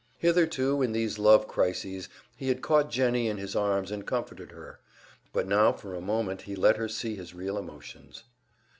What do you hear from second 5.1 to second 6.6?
but now for a moment he